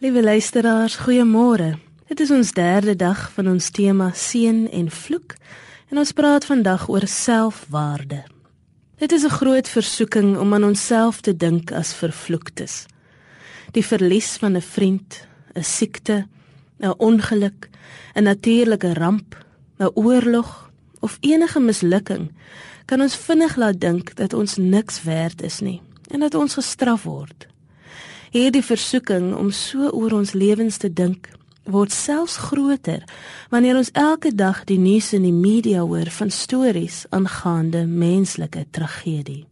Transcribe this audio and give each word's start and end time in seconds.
Liewe 0.00 0.22
luisteraars, 0.22 0.94
goeiemôre. 0.96 1.74
Dit 2.08 2.20
is 2.24 2.30
ons 2.32 2.52
derde 2.56 2.94
dag 2.96 3.18
van 3.34 3.50
ons 3.50 3.66
tema 3.70 4.06
seën 4.16 4.62
en 4.72 4.86
vloek 4.88 5.34
en 5.92 6.00
ons 6.00 6.12
praat 6.16 6.46
vandag 6.48 6.86
oor 6.88 7.04
selfwaarde. 7.04 8.22
Dit 8.96 9.12
is 9.12 9.26
'n 9.28 9.36
groot 9.36 9.68
versoeking 9.68 10.38
om 10.38 10.54
aan 10.54 10.64
onsself 10.64 11.20
te 11.20 11.36
dink 11.36 11.72
as 11.72 11.92
vervloektes. 11.92 12.86
Die 13.72 13.84
verlies 13.84 14.36
van 14.40 14.56
'n 14.56 14.62
vriend, 14.62 15.28
'n 15.54 15.62
siekte, 15.62 16.26
'n 16.80 16.94
ongeluk, 16.96 17.68
'n 18.14 18.22
natuurlike 18.22 18.94
ramp, 18.94 19.36
'n 19.78 19.90
oorlog 19.94 20.70
of 21.00 21.18
enige 21.20 21.60
mislukking 21.60 22.32
kan 22.86 23.00
ons 23.00 23.16
vinnig 23.16 23.56
laat 23.56 23.80
dink 23.80 24.14
dat 24.14 24.32
ons 24.32 24.56
niks 24.56 25.02
werd 25.02 25.42
is 25.42 25.60
nie 25.60 25.82
en 26.08 26.20
dat 26.20 26.34
ons 26.34 26.54
gestraf 26.54 27.02
word. 27.02 27.49
Hierdie 28.30 28.62
versoeking 28.62 29.32
om 29.34 29.48
so 29.50 29.88
oor 29.90 30.12
ons 30.14 30.36
lewens 30.38 30.76
te 30.78 30.86
dink 30.86 31.32
word 31.66 31.90
selfs 31.90 32.36
groter 32.38 33.02
wanneer 33.50 33.74
ons 33.80 33.90
elke 33.98 34.30
dag 34.30 34.60
die 34.68 34.78
nuus 34.78 35.08
in 35.16 35.24
die 35.26 35.34
media 35.34 35.82
hoor 35.82 36.06
van 36.14 36.30
stories 36.30 37.02
aangaande 37.10 37.82
menslike 37.90 38.68
tragedie. 38.70 39.48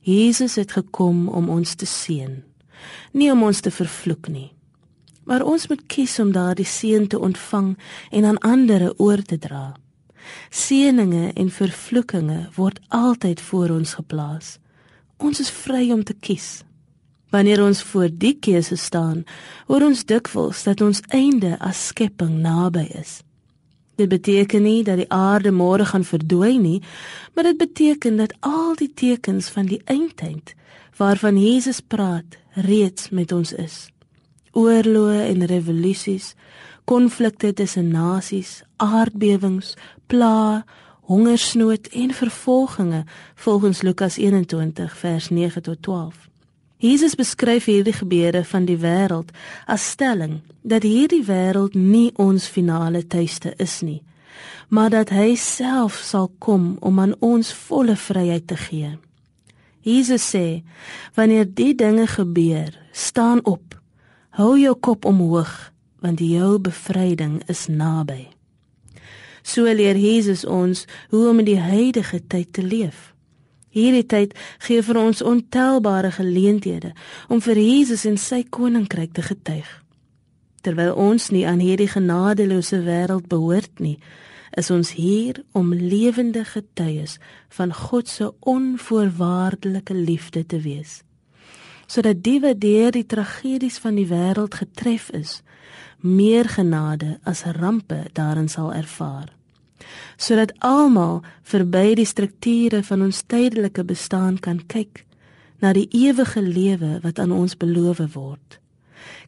Jesus 0.00 0.56
het 0.56 0.72
gekom 0.72 1.26
om 1.28 1.50
ons 1.52 1.74
te 1.76 1.84
seën, 1.84 2.38
nie 3.12 3.28
om 3.32 3.42
ons 3.44 3.60
te 3.60 3.70
vervloek 3.70 4.30
nie. 4.32 4.48
Maar 5.28 5.44
ons 5.44 5.66
moet 5.68 5.82
kies 5.84 6.16
om 6.22 6.32
daardie 6.32 6.64
seën 6.64 7.04
te 7.12 7.20
ontvang 7.20 7.74
en 8.16 8.24
aan 8.24 8.40
ander 8.40 8.94
oor 8.96 9.20
te 9.20 9.36
dra. 9.36 9.74
Seëninge 10.48 11.34
en 11.34 11.52
vervloekinge 11.52 12.46
word 12.56 12.80
altyd 12.88 13.44
voor 13.44 13.76
ons 13.76 13.92
geplaas. 14.00 14.56
Ons 15.20 15.44
is 15.44 15.52
vry 15.52 15.90
om 15.92 16.00
te 16.00 16.16
kies. 16.16 16.65
Wanneer 17.36 17.60
ons 17.60 17.82
voor 17.82 18.08
die 18.08 18.32
keuse 18.40 18.78
staan, 18.80 19.24
hoor 19.68 19.82
ons 19.84 20.06
dikwels 20.08 20.62
dat 20.64 20.80
ons 20.80 21.02
einde 21.12 21.58
as 21.60 21.82
skepping 21.90 22.38
naby 22.40 22.86
is. 22.96 23.18
Dit 24.00 24.08
beteken 24.08 24.62
nie 24.64 24.80
dat 24.84 24.96
die 25.02 25.08
aarde 25.12 25.50
môre 25.52 25.84
gaan 25.84 26.04
verdwyn 26.08 26.62
nie, 26.64 26.78
maar 27.34 27.44
dit 27.44 27.58
beteken 27.60 28.16
dat 28.16 28.32
al 28.40 28.72
die 28.80 28.88
tekens 28.88 29.50
van 29.52 29.68
die 29.68 29.82
eindtyd 29.84 30.54
waarvan 30.96 31.36
Jesus 31.36 31.82
praat, 31.84 32.38
reeds 32.54 33.10
met 33.12 33.32
ons 33.36 33.52
is. 33.52 33.74
Oorloë 34.56 35.26
en 35.26 35.44
revolusies, 35.50 36.30
konflikte 36.88 37.50
tussen 37.52 37.90
nasies, 37.92 38.62
aardbewings, 38.80 39.74
pla, 40.08 40.64
hongersnood 41.12 41.92
en 41.92 42.16
vervolginge 42.16 43.04
volgens 43.34 43.82
Lukas 43.84 44.16
21 44.16 44.96
vers 45.04 45.28
9 45.28 45.62
tot 45.68 45.82
12. 45.82 46.26
Jesus 46.76 47.14
beskryf 47.16 47.64
hierdie 47.64 47.94
gebeure 47.96 48.44
van 48.44 48.66
die 48.68 48.76
wêreld 48.76 49.30
as 49.64 49.84
stelling 49.94 50.42
dat 50.60 50.84
hierdie 50.84 51.24
wêreld 51.24 51.74
nie 51.74 52.10
ons 52.20 52.48
finale 52.52 53.00
tuiste 53.06 53.54
is 53.56 53.80
nie, 53.80 54.02
maar 54.68 54.90
dat 54.92 55.08
hy 55.08 55.34
self 55.40 55.96
sal 56.04 56.28
kom 56.38 56.76
om 56.84 57.00
aan 57.00 57.14
ons 57.24 57.52
volle 57.68 57.96
vryheid 57.96 58.46
te 58.46 58.60
gee. 58.60 58.92
Jesus 59.80 60.28
sê: 60.34 60.62
"Wanneer 61.14 61.46
die 61.54 61.74
dinge 61.74 62.06
gebeur, 62.06 62.76
staan 62.92 63.44
op. 63.44 63.80
Hou 64.30 64.58
jou 64.58 64.74
kop 64.74 65.04
omhoog, 65.04 65.72
want 66.00 66.20
jou 66.20 66.58
bevryding 66.58 67.42
is 67.48 67.66
naby." 67.68 68.28
So 69.42 69.62
leer 69.62 69.96
Jesus 69.96 70.44
ons 70.44 70.84
hoe 71.08 71.28
om 71.28 71.38
in 71.38 71.44
die 71.44 71.60
huidige 71.60 72.26
tyd 72.26 72.52
te 72.52 72.62
leef. 72.62 73.15
Hierdie 73.76 74.06
tyd 74.08 74.32
gee 74.64 74.80
vir 74.80 74.96
ons 74.96 75.20
ontelbare 75.20 76.08
geleenthede 76.16 76.94
om 77.28 77.42
vir 77.44 77.58
Jesus 77.60 78.06
en 78.08 78.16
sy 78.16 78.40
koninkryk 78.48 79.12
te 79.12 79.24
getuig. 79.26 79.68
Terwyl 80.64 80.94
ons 80.96 81.28
nie 81.30 81.44
aan 81.46 81.60
hierdie 81.60 81.90
genadeloose 81.92 82.80
wêreld 82.86 83.28
behoort 83.28 83.82
nie, 83.84 83.98
is 84.56 84.72
ons 84.72 84.94
hier 84.96 85.42
om 85.52 85.74
lewende 85.76 86.46
getuies 86.48 87.18
van 87.58 87.74
God 87.76 88.08
se 88.08 88.30
onvoorwaardelike 88.40 89.94
liefde 89.94 90.46
te 90.46 90.62
wees. 90.64 91.02
Sodat 91.86 92.24
die 92.24 92.40
wat 92.40 92.62
deur 92.64 92.90
die 92.96 93.06
tragedies 93.06 93.76
van 93.78 94.00
die 94.00 94.08
wêreld 94.08 94.56
getref 94.56 95.10
is, 95.12 95.42
meer 96.00 96.48
genade 96.48 97.18
as 97.28 97.44
rampe 97.60 98.06
daarin 98.16 98.48
sal 98.48 98.72
ervaar 98.72 99.35
sodat 100.16 100.52
almal 100.64 101.22
verby 101.42 101.94
die 101.98 102.08
strukture 102.08 102.82
van 102.82 103.02
ons 103.02 103.22
tydelike 103.28 103.84
bestaan 103.84 104.38
kan 104.38 104.62
kyk 104.66 105.04
na 105.60 105.72
die 105.72 105.88
ewige 105.92 106.42
lewe 106.42 106.98
wat 107.02 107.18
aan 107.18 107.32
ons 107.32 107.56
beloof 107.56 108.00
word. 108.14 108.60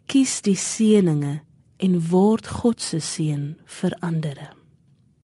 Kies 0.06 0.40
die 0.44 0.56
seëninge 0.56 1.40
en 1.78 1.98
word 2.10 2.48
God 2.60 2.80
se 2.80 3.00
seën 3.00 3.54
vir 3.80 3.96
ander. 4.00 4.57